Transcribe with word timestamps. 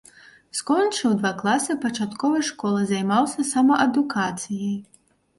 Скончыў 0.59 1.11
два 1.19 1.31
класы 1.41 1.75
пачатковай 1.83 2.43
школы, 2.47 2.81
займаўся 2.93 3.45
самаадукацыяй. 3.51 4.73